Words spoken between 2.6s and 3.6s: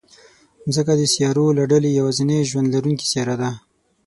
لرونکې سیاره ده.